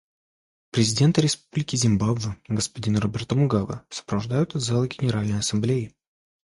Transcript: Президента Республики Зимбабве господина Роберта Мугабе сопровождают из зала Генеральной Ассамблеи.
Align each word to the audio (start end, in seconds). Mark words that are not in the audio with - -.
Президента 0.71 1.21
Республики 1.21 1.75
Зимбабве 1.75 2.35
господина 2.49 2.99
Роберта 3.01 3.35
Мугабе 3.35 3.81
сопровождают 3.91 4.55
из 4.55 4.63
зала 4.63 4.87
Генеральной 4.87 5.37
Ассамблеи. 5.37 5.93